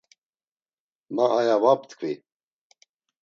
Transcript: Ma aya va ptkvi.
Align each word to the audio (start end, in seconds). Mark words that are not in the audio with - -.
Ma 1.13 1.25
aya 1.39 1.55
va 1.61 1.71
ptkvi. 1.81 2.13